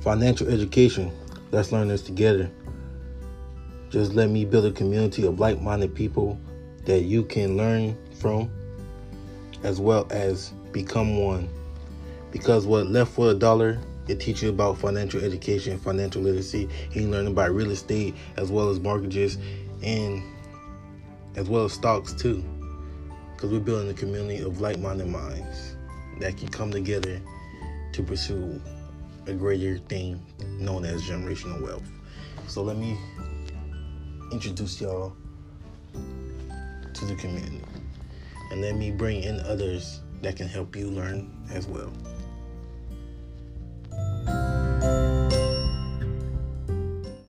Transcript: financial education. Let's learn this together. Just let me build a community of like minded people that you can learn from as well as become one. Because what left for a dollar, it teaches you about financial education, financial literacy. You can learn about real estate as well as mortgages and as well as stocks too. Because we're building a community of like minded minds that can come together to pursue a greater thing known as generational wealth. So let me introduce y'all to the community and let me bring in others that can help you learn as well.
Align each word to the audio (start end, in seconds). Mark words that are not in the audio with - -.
financial 0.00 0.48
education. 0.48 1.12
Let's 1.50 1.72
learn 1.72 1.88
this 1.88 2.02
together. 2.02 2.50
Just 3.90 4.14
let 4.14 4.30
me 4.30 4.44
build 4.44 4.64
a 4.66 4.72
community 4.72 5.26
of 5.26 5.40
like 5.40 5.60
minded 5.60 5.94
people 5.94 6.38
that 6.84 7.02
you 7.02 7.24
can 7.24 7.56
learn 7.56 7.96
from 8.18 8.50
as 9.62 9.80
well 9.80 10.06
as 10.10 10.50
become 10.72 11.18
one. 11.18 11.48
Because 12.30 12.66
what 12.66 12.86
left 12.86 13.12
for 13.12 13.30
a 13.30 13.34
dollar, 13.34 13.78
it 14.08 14.20
teaches 14.20 14.44
you 14.44 14.50
about 14.50 14.78
financial 14.78 15.22
education, 15.22 15.78
financial 15.78 16.22
literacy. 16.22 16.68
You 16.92 17.02
can 17.02 17.10
learn 17.10 17.26
about 17.26 17.52
real 17.52 17.70
estate 17.70 18.14
as 18.36 18.50
well 18.50 18.70
as 18.70 18.80
mortgages 18.80 19.38
and 19.82 20.22
as 21.36 21.48
well 21.48 21.64
as 21.64 21.72
stocks 21.72 22.12
too. 22.12 22.44
Because 23.34 23.50
we're 23.50 23.60
building 23.60 23.90
a 23.90 23.94
community 23.94 24.38
of 24.42 24.60
like 24.60 24.78
minded 24.78 25.08
minds 25.08 25.76
that 26.20 26.36
can 26.36 26.48
come 26.48 26.70
together 26.70 27.20
to 27.92 28.02
pursue 28.02 28.60
a 29.30 29.34
greater 29.34 29.78
thing 29.78 30.20
known 30.58 30.84
as 30.84 31.02
generational 31.02 31.62
wealth. 31.62 31.88
So 32.48 32.62
let 32.62 32.76
me 32.76 32.98
introduce 34.32 34.80
y'all 34.80 35.16
to 35.92 37.04
the 37.04 37.14
community 37.14 37.60
and 38.50 38.60
let 38.60 38.74
me 38.74 38.90
bring 38.90 39.22
in 39.22 39.38
others 39.40 40.00
that 40.22 40.34
can 40.34 40.48
help 40.48 40.74
you 40.74 40.88
learn 40.88 41.30
as 41.52 41.68
well. 41.68 41.92